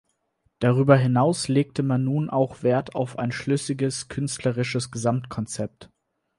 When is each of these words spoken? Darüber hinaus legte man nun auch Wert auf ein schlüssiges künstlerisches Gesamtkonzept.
Darüber 0.57 0.97
hinaus 0.97 1.47
legte 1.47 1.83
man 1.83 2.03
nun 2.03 2.31
auch 2.31 2.63
Wert 2.63 2.95
auf 2.95 3.19
ein 3.19 3.31
schlüssiges 3.31 4.07
künstlerisches 4.09 4.89
Gesamtkonzept. 4.89 5.91